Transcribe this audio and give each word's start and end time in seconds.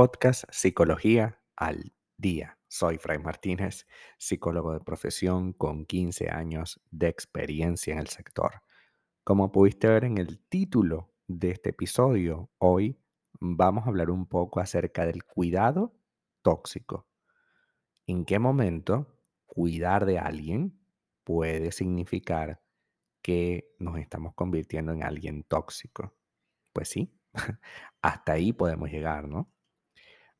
podcast 0.00 0.44
Psicología 0.50 1.38
al 1.56 1.92
Día. 2.16 2.58
Soy 2.68 2.96
Fray 2.96 3.18
Martínez, 3.18 3.86
psicólogo 4.16 4.72
de 4.72 4.80
profesión 4.80 5.52
con 5.52 5.84
15 5.84 6.30
años 6.30 6.80
de 6.90 7.08
experiencia 7.08 7.92
en 7.92 7.98
el 7.98 8.06
sector. 8.06 8.62
Como 9.24 9.52
pudiste 9.52 9.88
ver 9.88 10.06
en 10.06 10.16
el 10.16 10.40
título 10.48 11.12
de 11.26 11.50
este 11.50 11.68
episodio, 11.68 12.50
hoy 12.56 12.98
vamos 13.40 13.84
a 13.84 13.90
hablar 13.90 14.08
un 14.08 14.24
poco 14.24 14.60
acerca 14.60 15.04
del 15.04 15.22
cuidado 15.24 15.94
tóxico. 16.40 17.06
¿En 18.06 18.24
qué 18.24 18.38
momento 18.38 19.18
cuidar 19.44 20.06
de 20.06 20.18
alguien 20.18 20.80
puede 21.24 21.72
significar 21.72 22.62
que 23.20 23.74
nos 23.78 23.98
estamos 23.98 24.32
convirtiendo 24.32 24.94
en 24.94 25.02
alguien 25.02 25.42
tóxico? 25.42 26.16
Pues 26.72 26.88
sí, 26.88 27.12
hasta 28.00 28.32
ahí 28.32 28.54
podemos 28.54 28.90
llegar, 28.90 29.28
¿no? 29.28 29.52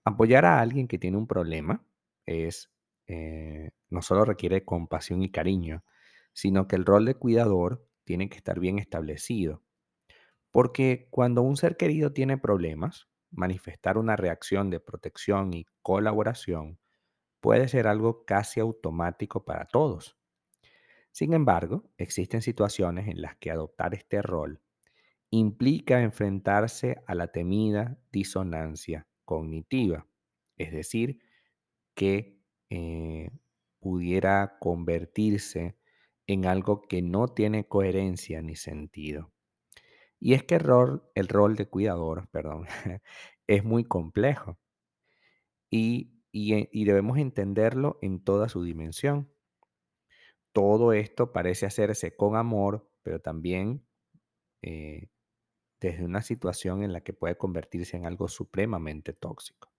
Apoyar 0.05 0.45
a 0.47 0.61
alguien 0.61 0.89
que 0.89 0.99
tiene 0.99 1.19
un 1.19 1.27
problema 1.27 1.85
es, 2.27 2.73
eh, 3.07 3.71
no 3.91 4.03
solo 4.03 4.25
requiere 4.25 4.65
compasión 4.65 5.23
y 5.23 5.31
cariño, 5.31 5.85
sino 6.33 6.67
que 6.69 6.77
el 6.77 6.87
rol 6.87 7.05
de 7.05 7.15
cuidador 7.15 7.87
tiene 8.05 8.29
que 8.29 8.37
estar 8.39 8.59
bien 8.59 8.79
establecido. 8.79 9.63
Porque 10.51 11.09
cuando 11.11 11.43
un 11.43 11.57
ser 11.57 11.77
querido 11.77 12.13
tiene 12.13 12.39
problemas, 12.39 13.09
manifestar 13.31 13.99
una 13.99 14.17
reacción 14.17 14.71
de 14.71 14.81
protección 14.81 15.55
y 15.55 15.67
colaboración 15.83 16.79
puede 17.41 17.69
ser 17.69 17.87
algo 17.87 18.25
casi 18.25 18.61
automático 18.61 19.45
para 19.45 19.67
todos. 19.67 20.17
Sin 21.13 21.35
embargo, 21.35 21.91
existen 21.99 22.43
situaciones 22.43 23.09
en 23.09 23.21
las 23.21 23.37
que 23.37 23.51
adoptar 23.51 23.95
este 23.95 24.23
rol 24.23 24.61
implica 25.31 26.03
enfrentarse 26.03 27.03
a 27.07 27.15
la 27.15 27.29
temida 27.29 27.99
disonancia 28.11 29.07
cognitiva, 29.31 30.09
es 30.57 30.73
decir, 30.73 31.21
que 31.95 32.43
eh, 32.69 33.31
pudiera 33.79 34.59
convertirse 34.59 35.77
en 36.27 36.47
algo 36.47 36.83
que 36.83 37.01
no 37.01 37.29
tiene 37.29 37.69
coherencia 37.69 38.43
ni 38.43 38.57
sentido. 38.57 39.33
Y 40.19 40.35
es 40.35 40.43
que 40.43 40.57
el 40.57 40.63
rol, 40.63 41.09
el 41.15 41.29
rol 41.29 41.55
de 41.55 41.69
cuidador, 41.69 42.29
perdón, 42.33 42.67
es 43.47 43.63
muy 43.63 43.85
complejo 43.85 44.59
y, 45.71 46.25
y, 46.33 46.85
debemos 46.85 47.17
entenderlo 47.17 48.01
en 48.03 48.25
toda 48.25 48.49
su 48.49 48.65
dimensión. 48.65 49.33
Todo 50.53 50.93
esto 50.93 51.31
parece 51.31 51.67
hacerse 51.67 52.17
con 52.17 52.35
amor, 52.35 52.91
pero 53.05 53.21
también 53.21 53.87
eh, 54.63 55.09
desde 55.81 56.05
una 56.05 56.23
situación 56.23 56.83
en 56.83 56.93
la 56.93 57.01
que 57.01 57.13
puede 57.13 57.37
convertirse 57.37 57.97
en 57.97 58.07
algo 58.07 58.29
supremamente 58.29 59.13
tóxico. 59.13 59.73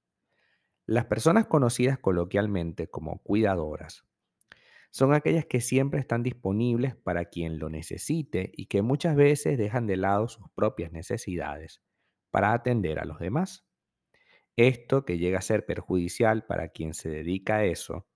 Las 0.85 1.05
personas 1.05 1.47
conocidas 1.47 1.99
coloquialmente 1.99 2.89
como 2.89 3.19
cuidadoras 3.19 4.05
son 4.91 5.13
aquellas 5.13 5.45
que 5.45 5.61
siempre 5.61 5.99
están 6.01 6.21
disponibles 6.21 6.95
para 6.95 7.25
quien 7.25 7.59
lo 7.59 7.69
necesite 7.69 8.51
y 8.53 8.65
que 8.65 8.81
muchas 8.81 9.15
veces 9.15 9.57
dejan 9.57 9.87
de 9.87 9.95
lado 9.95 10.27
sus 10.27 10.49
propias 10.53 10.91
necesidades 10.91 11.81
para 12.29 12.53
atender 12.53 12.99
a 12.99 13.05
los 13.05 13.19
demás. 13.19 13.65
Esto, 14.57 15.05
que 15.05 15.17
llega 15.17 15.39
a 15.39 15.41
ser 15.41 15.65
perjudicial 15.65 16.45
para 16.45 16.69
quien 16.69 16.93
se 16.93 17.09
dedica 17.09 17.57
a 17.57 17.65
eso, 17.65 18.07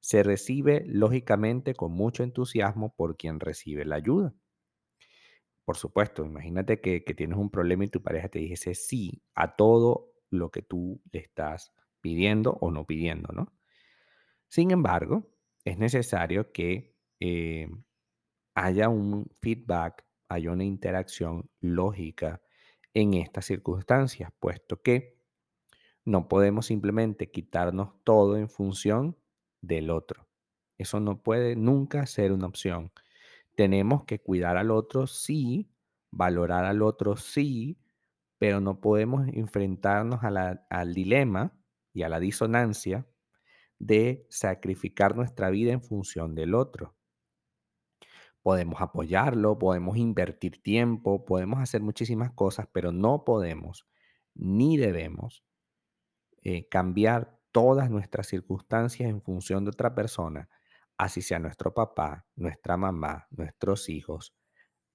se 0.00 0.22
recibe 0.22 0.84
lógicamente 0.86 1.74
con 1.74 1.92
mucho 1.92 2.22
entusiasmo 2.24 2.94
por 2.94 3.16
quien 3.16 3.38
recibe 3.40 3.84
la 3.84 3.96
ayuda. 3.96 4.34
Por 5.64 5.76
supuesto, 5.76 6.24
imagínate 6.24 6.80
que, 6.80 7.00
tienes 7.00 7.38
un 7.38 7.50
problema 7.50 7.84
y 7.84 7.88
tu 7.88 8.02
pareja 8.02 8.28
te 8.28 8.40
dijese 8.40 8.74
sí 8.74 9.22
a 9.34 9.56
todo 9.56 10.12
lo 10.30 10.50
que 10.50 10.62
tú 10.62 11.00
le 11.12 11.20
estás 11.20 11.72
pidiendo 12.00 12.58
o 12.60 12.70
no 12.70 12.86
pidiendo, 12.86 13.32
¿no? 13.32 13.52
Sin 14.48 14.70
embargo, 14.70 15.30
es 15.64 15.78
necesario 15.78 16.52
que 16.52 16.96
eh, 17.20 17.68
haya 18.54 18.88
un 18.88 19.30
feedback, 19.40 20.04
haya 20.28 20.50
una 20.50 20.64
interacción 20.64 21.48
lógica 21.60 22.42
en 22.94 23.14
estas 23.14 23.46
circunstancias, 23.46 24.30
puesto 24.38 24.82
que 24.82 25.22
no 26.04 26.28
podemos 26.28 26.66
simplemente 26.66 27.30
quitarnos 27.30 27.94
todo 28.04 28.36
en 28.36 28.48
función 28.48 29.16
del 29.60 29.90
otro. 29.90 30.28
Eso 30.78 31.00
no 31.00 31.22
puede 31.22 31.54
nunca 31.54 32.06
ser 32.06 32.32
una 32.32 32.46
opción. 32.46 32.92
Tenemos 33.54 34.04
que 34.04 34.20
cuidar 34.20 34.56
al 34.56 34.70
otro, 34.70 35.06
sí, 35.06 35.70
valorar 36.10 36.64
al 36.64 36.82
otro, 36.82 37.16
sí, 37.16 37.78
pero 38.38 38.60
no 38.60 38.80
podemos 38.80 39.28
enfrentarnos 39.28 40.20
al 40.24 40.94
dilema 40.94 41.58
y 41.92 42.02
a 42.02 42.08
la 42.08 42.18
disonancia 42.18 43.06
de 43.78 44.26
sacrificar 44.30 45.16
nuestra 45.16 45.50
vida 45.50 45.72
en 45.72 45.82
función 45.82 46.34
del 46.34 46.54
otro. 46.54 46.94
Podemos 48.42 48.80
apoyarlo, 48.80 49.58
podemos 49.58 49.96
invertir 49.96 50.62
tiempo, 50.62 51.24
podemos 51.24 51.60
hacer 51.60 51.82
muchísimas 51.82 52.32
cosas, 52.32 52.66
pero 52.72 52.90
no 52.90 53.24
podemos 53.24 53.86
ni 54.34 54.76
debemos 54.76 55.44
eh, 56.42 56.68
cambiar 56.68 57.38
todas 57.52 57.90
nuestras 57.90 58.26
circunstancias 58.26 59.08
en 59.08 59.22
función 59.22 59.64
de 59.64 59.70
otra 59.70 59.94
persona 59.94 60.48
así 60.96 61.22
sea 61.22 61.38
nuestro 61.38 61.74
papá, 61.74 62.26
nuestra 62.36 62.76
mamá, 62.76 63.26
nuestros 63.30 63.88
hijos, 63.88 64.34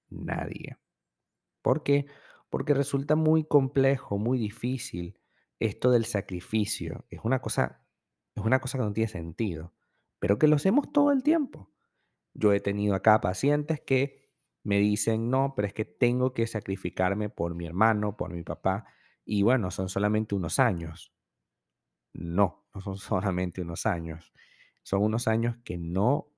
nadie. 0.08 0.76
¿Por 1.62 1.82
qué? 1.82 2.06
Porque 2.50 2.74
resulta 2.74 3.16
muy 3.16 3.44
complejo, 3.44 4.18
muy 4.18 4.38
difícil 4.38 5.18
esto 5.58 5.90
del 5.90 6.04
sacrificio. 6.04 7.04
Es 7.10 7.20
una 7.24 7.40
cosa, 7.40 7.84
es 8.34 8.44
una 8.44 8.60
cosa 8.60 8.78
que 8.78 8.84
no 8.84 8.92
tiene 8.92 9.08
sentido, 9.08 9.74
pero 10.18 10.38
que 10.38 10.48
lo 10.48 10.56
hacemos 10.56 10.92
todo 10.92 11.12
el 11.12 11.22
tiempo. 11.22 11.70
Yo 12.34 12.52
he 12.52 12.60
tenido 12.60 12.94
acá 12.94 13.20
pacientes 13.20 13.80
que 13.80 14.28
me 14.62 14.78
dicen, 14.78 15.30
no, 15.30 15.54
pero 15.56 15.68
es 15.68 15.74
que 15.74 15.84
tengo 15.84 16.32
que 16.32 16.46
sacrificarme 16.46 17.30
por 17.30 17.54
mi 17.54 17.66
hermano, 17.66 18.16
por 18.16 18.32
mi 18.32 18.42
papá, 18.42 18.86
y 19.24 19.42
bueno, 19.42 19.70
son 19.70 19.88
solamente 19.88 20.34
unos 20.34 20.58
años. 20.58 21.12
No, 22.12 22.66
no 22.74 22.80
son 22.80 22.96
solamente 22.98 23.62
unos 23.62 23.86
años. 23.86 24.32
Son 24.88 25.02
unos 25.02 25.28
años 25.28 25.54
que 25.64 25.76
no 25.76 26.32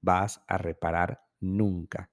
vas 0.00 0.44
a 0.46 0.58
reparar 0.58 1.24
nunca. 1.40 2.12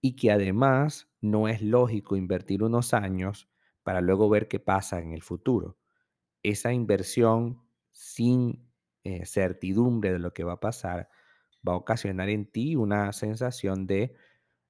Y 0.00 0.16
que 0.16 0.32
además 0.32 1.08
no 1.20 1.46
es 1.46 1.62
lógico 1.62 2.16
invertir 2.16 2.64
unos 2.64 2.92
años 2.92 3.48
para 3.84 4.00
luego 4.00 4.28
ver 4.28 4.48
qué 4.48 4.58
pasa 4.58 4.98
en 4.98 5.12
el 5.12 5.22
futuro. 5.22 5.78
Esa 6.42 6.72
inversión 6.72 7.62
sin 7.92 8.68
eh, 9.04 9.24
certidumbre 9.24 10.10
de 10.12 10.18
lo 10.18 10.34
que 10.34 10.42
va 10.42 10.54
a 10.54 10.60
pasar 10.60 11.08
va 11.66 11.74
a 11.74 11.76
ocasionar 11.76 12.28
en 12.28 12.50
ti 12.50 12.74
una 12.74 13.12
sensación 13.12 13.86
de 13.86 14.16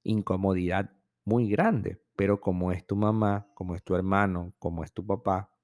incomodidad 0.03 0.93
muy 1.25 1.49
grande. 1.49 2.03
Pero 2.17 2.43
como 2.43 2.71
es 2.71 2.87
tu 2.87 2.97
mamá, 2.97 3.50
como 3.55 3.75
es 3.75 3.83
tu 3.83 3.94
hermano, 3.94 4.53
como 4.59 4.84
es 4.84 4.93
tu 4.93 5.06
papá, 5.06 5.56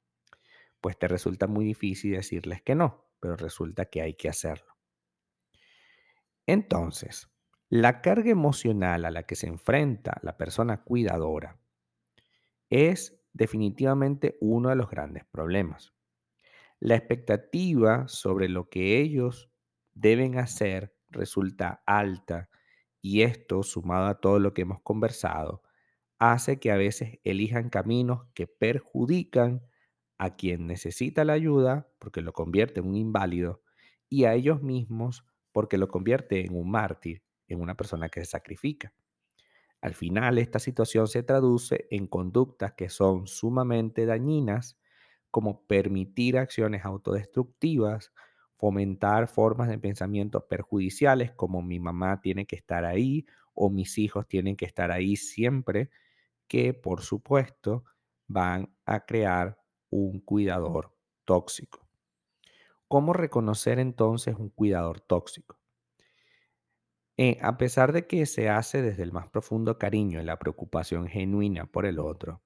pues 0.80 0.98
te 0.98 1.06
resulta 1.06 1.46
muy 1.48 1.66
difícil 1.66 2.12
decirles 2.12 2.62
que 2.62 2.74
no 2.74 3.03
pero 3.24 3.36
resulta 3.36 3.86
que 3.86 4.02
hay 4.02 4.12
que 4.12 4.28
hacerlo. 4.28 4.76
Entonces, 6.46 7.26
la 7.70 8.02
carga 8.02 8.30
emocional 8.30 9.06
a 9.06 9.10
la 9.10 9.22
que 9.22 9.34
se 9.34 9.46
enfrenta 9.46 10.20
la 10.20 10.36
persona 10.36 10.84
cuidadora 10.84 11.58
es 12.68 13.18
definitivamente 13.32 14.36
uno 14.42 14.68
de 14.68 14.76
los 14.76 14.90
grandes 14.90 15.24
problemas. 15.24 15.94
La 16.80 16.96
expectativa 16.96 18.08
sobre 18.08 18.50
lo 18.50 18.68
que 18.68 18.98
ellos 18.98 19.50
deben 19.94 20.36
hacer 20.36 20.94
resulta 21.08 21.82
alta 21.86 22.50
y 23.00 23.22
esto, 23.22 23.62
sumado 23.62 24.04
a 24.04 24.20
todo 24.20 24.38
lo 24.38 24.52
que 24.52 24.62
hemos 24.62 24.82
conversado, 24.82 25.62
hace 26.18 26.60
que 26.60 26.70
a 26.70 26.76
veces 26.76 27.20
elijan 27.24 27.70
caminos 27.70 28.26
que 28.34 28.46
perjudican 28.46 29.62
a 30.18 30.36
quien 30.36 30.66
necesita 30.66 31.24
la 31.24 31.34
ayuda 31.34 31.90
porque 31.98 32.20
lo 32.20 32.32
convierte 32.32 32.80
en 32.80 32.88
un 32.88 32.96
inválido 32.96 33.62
y 34.08 34.24
a 34.24 34.34
ellos 34.34 34.62
mismos 34.62 35.26
porque 35.52 35.78
lo 35.78 35.88
convierte 35.88 36.44
en 36.44 36.56
un 36.56 36.70
mártir, 36.70 37.22
en 37.48 37.60
una 37.60 37.76
persona 37.76 38.08
que 38.08 38.20
se 38.20 38.26
sacrifica. 38.26 38.92
Al 39.80 39.94
final, 39.94 40.38
esta 40.38 40.58
situación 40.58 41.08
se 41.08 41.22
traduce 41.22 41.86
en 41.90 42.06
conductas 42.06 42.72
que 42.74 42.88
son 42.88 43.26
sumamente 43.26 44.06
dañinas, 44.06 44.78
como 45.30 45.66
permitir 45.66 46.38
acciones 46.38 46.84
autodestructivas, 46.84 48.12
fomentar 48.56 49.28
formas 49.28 49.68
de 49.68 49.78
pensamiento 49.78 50.46
perjudiciales 50.48 51.32
como 51.32 51.60
mi 51.60 51.80
mamá 51.80 52.20
tiene 52.20 52.46
que 52.46 52.56
estar 52.56 52.84
ahí 52.84 53.26
o 53.52 53.68
mis 53.68 53.98
hijos 53.98 54.26
tienen 54.26 54.56
que 54.56 54.64
estar 54.64 54.90
ahí 54.90 55.16
siempre, 55.16 55.90
que 56.48 56.74
por 56.74 57.02
supuesto 57.02 57.84
van 58.28 58.74
a 58.86 59.04
crear 59.06 59.58
un 59.94 60.20
cuidador 60.20 60.92
tóxico. 61.24 61.86
¿Cómo 62.88 63.12
reconocer 63.12 63.78
entonces 63.78 64.34
un 64.36 64.48
cuidador 64.48 65.00
tóxico? 65.00 65.58
Eh, 67.16 67.38
a 67.42 67.56
pesar 67.58 67.92
de 67.92 68.06
que 68.06 68.26
se 68.26 68.48
hace 68.48 68.82
desde 68.82 69.02
el 69.02 69.12
más 69.12 69.28
profundo 69.28 69.78
cariño 69.78 70.20
y 70.20 70.24
la 70.24 70.38
preocupación 70.38 71.06
genuina 71.08 71.66
por 71.66 71.86
el 71.86 71.98
otro, 71.98 72.42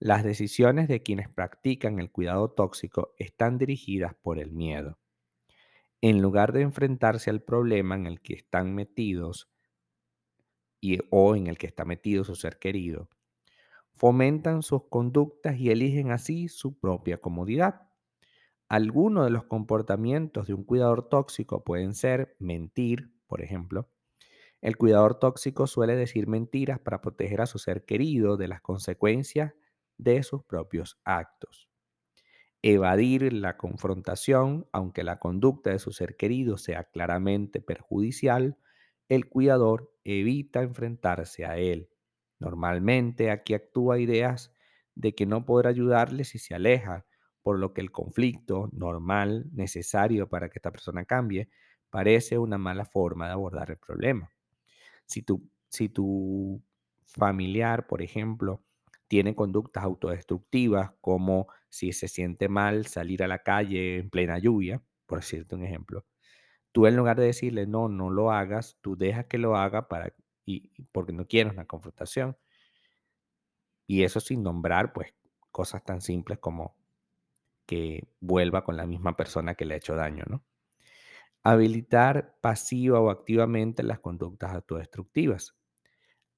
Las 0.00 0.24
decisiones 0.24 0.88
de 0.88 1.02
quienes 1.02 1.28
practican 1.28 2.00
el 2.00 2.10
cuidado 2.10 2.50
tóxico 2.50 3.14
están 3.18 3.58
dirigidas 3.58 4.14
por 4.14 4.38
el 4.38 4.52
miedo. 4.52 4.98
En 6.00 6.20
lugar 6.22 6.52
de 6.52 6.62
enfrentarse 6.62 7.30
al 7.30 7.42
problema 7.42 7.94
en 7.94 8.06
el 8.06 8.20
que 8.20 8.34
están 8.34 8.74
metidos 8.74 9.48
y, 10.80 10.98
o 11.10 11.36
en 11.36 11.46
el 11.46 11.58
que 11.58 11.66
está 11.68 11.84
metido 11.84 12.24
su 12.24 12.34
ser 12.34 12.58
querido, 12.58 13.08
fomentan 13.98 14.62
sus 14.62 14.84
conductas 14.88 15.58
y 15.58 15.70
eligen 15.70 16.10
así 16.12 16.48
su 16.48 16.78
propia 16.78 17.20
comodidad. 17.20 17.88
Algunos 18.68 19.24
de 19.24 19.30
los 19.30 19.44
comportamientos 19.44 20.46
de 20.46 20.54
un 20.54 20.64
cuidador 20.64 21.08
tóxico 21.08 21.64
pueden 21.64 21.94
ser 21.94 22.36
mentir, 22.38 23.12
por 23.26 23.42
ejemplo. 23.42 23.90
El 24.60 24.76
cuidador 24.76 25.18
tóxico 25.18 25.66
suele 25.66 25.96
decir 25.96 26.26
mentiras 26.26 26.78
para 26.80 27.00
proteger 27.00 27.40
a 27.40 27.46
su 27.46 27.58
ser 27.58 27.84
querido 27.84 28.36
de 28.36 28.48
las 28.48 28.60
consecuencias 28.60 29.54
de 29.96 30.22
sus 30.22 30.44
propios 30.44 31.00
actos. 31.04 31.68
Evadir 32.62 33.32
la 33.32 33.56
confrontación, 33.56 34.66
aunque 34.72 35.04
la 35.04 35.18
conducta 35.18 35.70
de 35.70 35.78
su 35.78 35.92
ser 35.92 36.16
querido 36.16 36.58
sea 36.58 36.84
claramente 36.84 37.60
perjudicial, 37.60 38.58
el 39.08 39.28
cuidador 39.28 39.92
evita 40.04 40.62
enfrentarse 40.62 41.46
a 41.46 41.56
él. 41.56 41.88
Normalmente 42.38 43.30
aquí 43.30 43.54
actúa 43.54 43.98
ideas 43.98 44.52
de 44.94 45.14
que 45.14 45.26
no 45.26 45.44
podrá 45.44 45.70
ayudarle 45.70 46.24
si 46.24 46.38
se 46.38 46.54
aleja, 46.54 47.06
por 47.42 47.58
lo 47.58 47.72
que 47.72 47.80
el 47.80 47.92
conflicto 47.92 48.68
normal, 48.72 49.46
necesario 49.52 50.28
para 50.28 50.48
que 50.48 50.58
esta 50.58 50.72
persona 50.72 51.04
cambie, 51.04 51.48
parece 51.90 52.38
una 52.38 52.58
mala 52.58 52.84
forma 52.84 53.26
de 53.26 53.32
abordar 53.32 53.70
el 53.70 53.78
problema. 53.78 54.30
Si 55.06 55.22
tu, 55.22 55.48
si 55.68 55.88
tu 55.88 56.62
familiar, 57.04 57.86
por 57.86 58.02
ejemplo, 58.02 58.64
tiene 59.08 59.34
conductas 59.34 59.84
autodestructivas, 59.84 60.92
como 61.00 61.48
si 61.70 61.92
se 61.92 62.08
siente 62.08 62.48
mal 62.48 62.86
salir 62.86 63.22
a 63.22 63.28
la 63.28 63.38
calle 63.42 63.98
en 63.98 64.10
plena 64.10 64.38
lluvia, 64.38 64.82
por 65.06 65.20
decirte 65.20 65.54
un 65.54 65.64
ejemplo, 65.64 66.04
tú 66.72 66.86
en 66.86 66.96
lugar 66.96 67.18
de 67.18 67.26
decirle, 67.26 67.66
no, 67.66 67.88
no 67.88 68.10
lo 68.10 68.32
hagas, 68.32 68.78
tú 68.82 68.96
dejas 68.96 69.26
que 69.26 69.38
lo 69.38 69.56
haga 69.56 69.88
para, 69.88 70.14
y, 70.48 70.70
porque 70.92 71.12
no 71.12 71.26
quieres 71.26 71.52
una 71.52 71.66
confrontación. 71.66 72.36
Y 73.86 74.04
eso 74.04 74.20
sin 74.20 74.42
nombrar, 74.42 74.92
pues, 74.92 75.14
cosas 75.50 75.84
tan 75.84 76.00
simples 76.00 76.38
como 76.38 76.76
que 77.66 78.08
vuelva 78.20 78.64
con 78.64 78.76
la 78.76 78.86
misma 78.86 79.14
persona 79.14 79.54
que 79.54 79.66
le 79.66 79.74
ha 79.74 79.76
hecho 79.76 79.94
daño, 79.94 80.24
¿no? 80.26 80.42
Habilitar 81.42 82.38
pasiva 82.40 83.00
o 83.00 83.10
activamente 83.10 83.82
las 83.82 84.00
conductas 84.00 84.54
autodestructivas. 84.54 85.54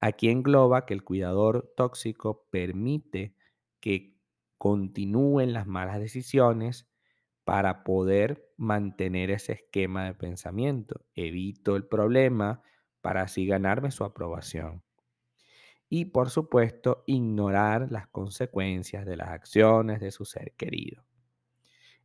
Aquí 0.01 0.29
engloba 0.29 0.85
que 0.85 0.93
el 0.93 1.03
cuidador 1.03 1.73
tóxico 1.77 2.47
permite 2.49 3.35
que 3.79 4.17
continúen 4.57 5.53
las 5.53 5.67
malas 5.67 5.99
decisiones 5.99 6.89
para 7.45 7.83
poder 7.83 8.51
mantener 8.57 9.31
ese 9.31 9.53
esquema 9.53 10.05
de 10.05 10.13
pensamiento. 10.13 11.05
Evito 11.15 11.75
el 11.75 11.85
problema 11.85 12.61
para 13.01 13.23
así 13.23 13.45
ganarme 13.45 13.91
su 13.91 14.03
aprobación. 14.03 14.83
Y 15.89 16.05
por 16.05 16.29
supuesto, 16.29 17.03
ignorar 17.05 17.91
las 17.91 18.07
consecuencias 18.07 19.05
de 19.05 19.17
las 19.17 19.29
acciones 19.29 19.99
de 19.99 20.11
su 20.11 20.23
ser 20.23 20.53
querido. 20.53 21.03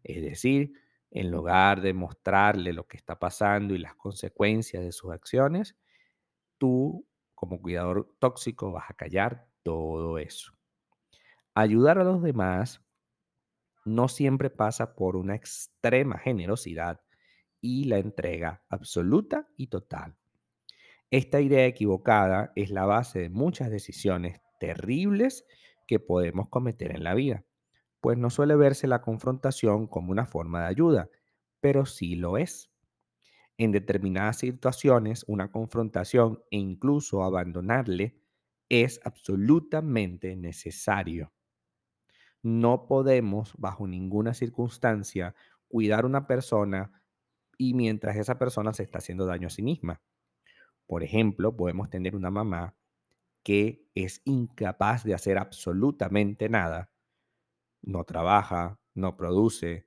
Es 0.02 0.22
decir, 0.22 0.72
en 1.10 1.30
lugar 1.30 1.80
de 1.80 1.94
mostrarle 1.94 2.72
lo 2.72 2.86
que 2.86 2.96
está 2.96 3.18
pasando 3.18 3.74
y 3.74 3.78
las 3.78 3.94
consecuencias 3.94 4.82
de 4.82 4.92
sus 4.92 5.12
acciones, 5.12 5.76
tú 6.58 7.06
como 7.34 7.60
cuidador 7.60 8.12
tóxico 8.18 8.72
vas 8.72 8.90
a 8.90 8.94
callar 8.94 9.46
todo 9.62 10.18
eso. 10.18 10.52
Ayudar 11.54 11.98
a 11.98 12.04
los 12.04 12.22
demás 12.22 12.82
no 13.84 14.08
siempre 14.08 14.50
pasa 14.50 14.94
por 14.96 15.16
una 15.16 15.36
extrema 15.36 16.18
generosidad 16.18 17.00
y 17.60 17.84
la 17.84 17.98
entrega 17.98 18.62
absoluta 18.68 19.48
y 19.56 19.68
total. 19.68 20.16
Esta 21.10 21.40
idea 21.40 21.66
equivocada 21.66 22.52
es 22.54 22.70
la 22.70 22.84
base 22.86 23.20
de 23.20 23.28
muchas 23.30 23.70
decisiones 23.70 24.40
terribles 24.60 25.44
que 25.86 25.98
podemos 26.00 26.48
cometer 26.48 26.94
en 26.94 27.04
la 27.04 27.14
vida 27.14 27.44
pues 28.00 28.18
no 28.18 28.30
suele 28.30 28.56
verse 28.56 28.86
la 28.88 29.02
confrontación 29.02 29.86
como 29.88 30.12
una 30.12 30.26
forma 30.26 30.62
de 30.62 30.68
ayuda, 30.68 31.10
pero 31.60 31.86
sí 31.86 32.16
lo 32.16 32.38
es. 32.38 32.70
En 33.58 33.72
determinadas 33.72 34.38
situaciones, 34.38 35.24
una 35.28 35.52
confrontación 35.52 36.42
e 36.50 36.58
incluso 36.58 37.24
abandonarle 37.24 38.20
es 38.68 39.00
absolutamente 39.04 40.36
necesario. 40.36 41.32
No 42.42 42.86
podemos, 42.86 43.52
bajo 43.58 43.86
ninguna 43.86 44.32
circunstancia, 44.34 45.34
cuidar 45.68 46.04
a 46.04 46.06
una 46.06 46.26
persona 46.26 47.02
y 47.58 47.74
mientras 47.74 48.16
esa 48.16 48.38
persona 48.38 48.72
se 48.72 48.84
está 48.84 48.98
haciendo 48.98 49.26
daño 49.26 49.48
a 49.48 49.50
sí 49.50 49.62
misma. 49.62 50.00
Por 50.86 51.02
ejemplo, 51.02 51.56
podemos 51.56 51.90
tener 51.90 52.16
una 52.16 52.30
mamá 52.30 52.76
que 53.44 53.88
es 53.94 54.22
incapaz 54.24 55.04
de 55.04 55.14
hacer 55.14 55.38
absolutamente 55.38 56.48
nada 56.48 56.90
no 57.82 58.04
trabaja, 58.04 58.78
no 58.94 59.16
produce, 59.16 59.86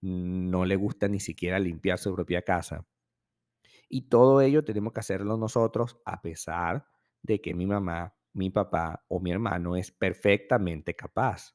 no 0.00 0.64
le 0.64 0.76
gusta 0.76 1.08
ni 1.08 1.20
siquiera 1.20 1.58
limpiar 1.58 1.98
su 1.98 2.14
propia 2.14 2.42
casa. 2.42 2.86
Y 3.88 4.08
todo 4.08 4.40
ello 4.40 4.64
tenemos 4.64 4.92
que 4.92 5.00
hacerlo 5.00 5.36
nosotros 5.36 6.00
a 6.04 6.22
pesar 6.22 6.86
de 7.22 7.40
que 7.40 7.54
mi 7.54 7.66
mamá, 7.66 8.14
mi 8.32 8.48
papá 8.50 9.04
o 9.08 9.20
mi 9.20 9.32
hermano 9.32 9.76
es 9.76 9.90
perfectamente 9.90 10.94
capaz. 10.96 11.54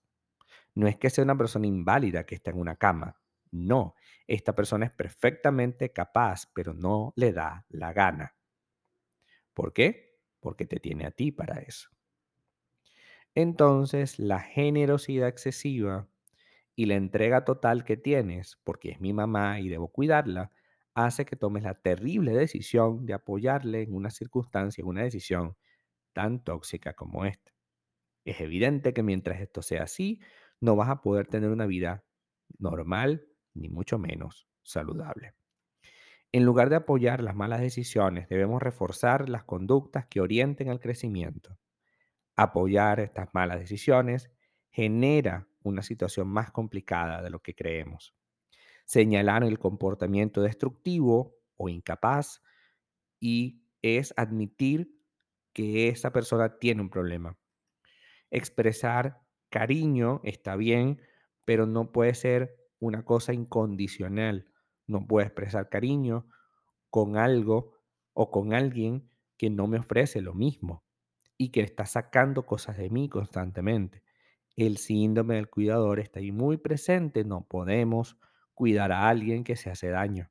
No 0.75 0.87
es 0.87 0.97
que 0.97 1.09
sea 1.09 1.23
una 1.23 1.37
persona 1.37 1.67
inválida 1.67 2.25
que 2.25 2.35
está 2.35 2.51
en 2.51 2.59
una 2.59 2.77
cama. 2.77 3.21
No, 3.51 3.95
esta 4.27 4.55
persona 4.55 4.85
es 4.87 4.91
perfectamente 4.91 5.93
capaz, 5.93 6.51
pero 6.53 6.73
no 6.73 7.13
le 7.17 7.33
da 7.33 7.65
la 7.69 7.93
gana. 7.93 8.34
¿Por 9.55 9.73
qué? 9.73 10.19
Porque 10.39 10.65
te 10.67 10.79
tiene 10.79 11.07
a 11.07 11.11
ti 11.11 11.31
para 11.31 11.55
eso. 11.61 11.89
Entonces, 13.35 14.19
la 14.19 14.39
generosidad 14.39 15.27
excesiva 15.27 16.07
y 16.75 16.85
la 16.87 16.95
entrega 16.95 17.45
total 17.45 17.83
que 17.85 17.97
tienes, 17.97 18.59
porque 18.63 18.91
es 18.91 19.01
mi 19.01 19.13
mamá 19.13 19.59
y 19.59 19.69
debo 19.69 19.89
cuidarla, 19.91 20.51
hace 20.95 21.25
que 21.25 21.35
tomes 21.35 21.63
la 21.63 21.75
terrible 21.75 22.33
decisión 22.33 23.05
de 23.05 23.13
apoyarle 23.13 23.83
en 23.83 23.95
una 23.95 24.11
circunstancia, 24.11 24.81
en 24.81 24.87
una 24.89 25.03
decisión 25.03 25.57
tan 26.13 26.43
tóxica 26.43 26.93
como 26.95 27.25
esta. 27.25 27.53
Es 28.25 28.41
evidente 28.41 28.93
que 28.93 29.03
mientras 29.03 29.41
esto 29.41 29.61
sea 29.61 29.83
así, 29.83 30.21
no 30.61 30.75
vas 30.75 30.89
a 30.89 31.01
poder 31.01 31.27
tener 31.27 31.51
una 31.51 31.67
vida 31.67 32.05
normal, 32.59 33.27
ni 33.53 33.69
mucho 33.69 33.99
menos 33.99 34.47
saludable. 34.63 35.33
En 36.35 36.43
lugar 36.43 36.69
de 36.69 36.75
apoyar 36.75 37.23
las 37.23 37.33
malas 37.33 37.61
decisiones, 37.61 38.27
debemos 38.27 38.61
reforzar 38.61 39.29
las 39.29 39.45
conductas 39.45 40.05
que 40.05 40.19
orienten 40.19 40.67
al 40.67 40.81
crecimiento. 40.81 41.57
Apoyar 42.35 42.99
estas 42.99 43.29
malas 43.33 43.57
decisiones 43.57 44.29
genera 44.69 45.47
una 45.63 45.81
situación 45.81 46.27
más 46.27 46.51
complicada 46.51 47.21
de 47.21 47.29
lo 47.29 47.41
que 47.41 47.55
creemos. 47.55 48.13
Señalar 48.83 49.45
el 49.45 49.59
comportamiento 49.59 50.41
destructivo 50.41 51.37
o 51.55 51.69
incapaz 51.69 52.41
y 53.21 53.61
es 53.81 54.13
admitir 54.17 54.93
que 55.53 55.87
esa 55.87 56.11
persona 56.11 56.59
tiene 56.59 56.81
un 56.81 56.89
problema. 56.89 57.37
Expresar 58.29 59.21
cariño 59.49 60.19
está 60.25 60.57
bien, 60.57 61.01
pero 61.45 61.65
no 61.65 61.93
puede 61.93 62.13
ser 62.13 62.57
una 62.79 63.05
cosa 63.05 63.31
incondicional. 63.31 64.51
No 64.87 65.05
puedo 65.07 65.25
expresar 65.25 65.69
cariño 65.69 66.27
con 66.89 67.17
algo 67.17 67.73
o 68.13 68.31
con 68.31 68.53
alguien 68.53 69.09
que 69.37 69.49
no 69.49 69.67
me 69.67 69.79
ofrece 69.79 70.21
lo 70.21 70.33
mismo 70.33 70.83
y 71.37 71.49
que 71.49 71.61
está 71.61 71.85
sacando 71.85 72.45
cosas 72.45 72.77
de 72.77 72.89
mí 72.89 73.09
constantemente. 73.09 74.03
El 74.55 74.77
síndrome 74.77 75.35
del 75.35 75.49
cuidador 75.49 75.99
está 75.99 76.19
ahí 76.19 76.31
muy 76.31 76.57
presente. 76.57 77.25
No 77.25 77.45
podemos 77.47 78.17
cuidar 78.53 78.91
a 78.91 79.09
alguien 79.09 79.43
que 79.43 79.57
se 79.57 79.69
hace 79.69 79.89
daño. 79.89 80.29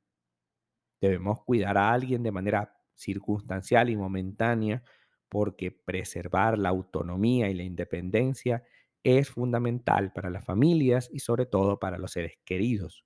Debemos 0.99 1.43
cuidar 1.43 1.77
a 1.77 1.91
alguien 1.91 2.23
de 2.23 2.31
manera 2.31 2.75
circunstancial 2.95 3.89
y 3.89 3.95
momentánea 3.95 4.83
porque 5.29 5.71
preservar 5.71 6.57
la 6.57 6.69
autonomía 6.69 7.49
y 7.49 7.53
la 7.53 7.63
independencia 7.63 8.63
es 9.03 9.29
fundamental 9.29 10.11
para 10.13 10.29
las 10.31 10.45
familias 10.45 11.09
y 11.11 11.19
sobre 11.19 11.45
todo 11.45 11.79
para 11.79 11.97
los 11.99 12.11
seres 12.11 12.39
queridos. 12.45 13.05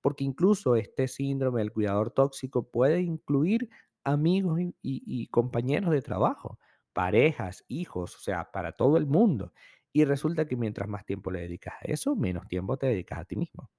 Porque 0.00 0.24
incluso 0.24 0.76
este 0.76 1.08
síndrome 1.08 1.60
del 1.60 1.72
cuidador 1.72 2.10
tóxico 2.10 2.70
puede 2.70 3.00
incluir 3.00 3.68
amigos 4.04 4.60
y, 4.82 5.26
compañeros 5.28 5.90
de 5.90 6.02
trabajo 6.02 6.58
parejas, 6.92 7.64
hijos, 7.68 8.16
o 8.16 8.18
sea, 8.18 8.50
para 8.50 8.72
todo 8.72 8.96
el 8.96 9.06
mundo. 9.06 9.52
Y 9.92 10.04
resulta 10.04 10.46
que 10.46 10.56
mientras 10.56 10.88
más 10.88 11.04
tiempo 11.04 11.30
le 11.30 11.40
dedicas 11.40 11.74
a 11.80 11.84
eso, 11.84 12.16
menos 12.16 12.48
tiempo 12.48 12.76
te 12.76 12.86
dedicas 12.86 13.20
a 13.20 13.24
ti 13.24 13.36
mismo. 13.36 13.70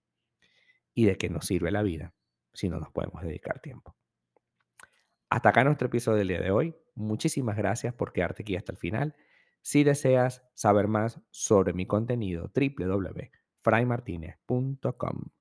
¿Y 0.93 1.05
de 1.05 1.17
qué 1.17 1.29
nos 1.29 1.45
sirve 1.45 1.71
la 1.71 1.83
vida 1.83 2.13
si 2.53 2.69
no 2.69 2.79
nos 2.79 2.89
podemos 2.91 3.21
dedicar 3.21 3.59
tiempo? 3.59 3.95
Hasta 5.29 5.49
acá 5.49 5.63
nuestro 5.63 5.87
episodio 5.87 6.17
del 6.17 6.27
día 6.27 6.41
de 6.41 6.51
hoy. 6.51 6.75
Muchísimas 6.95 7.55
gracias 7.55 7.93
por 7.93 8.11
quedarte 8.11 8.43
aquí 8.43 8.57
hasta 8.57 8.73
el 8.73 8.77
final. 8.77 9.15
Si 9.61 9.83
deseas 9.83 10.43
saber 10.53 10.87
más 10.87 11.21
sobre 11.29 11.73
mi 11.73 11.85
contenido, 11.85 12.51
www.fraymartinez.com. 12.53 15.40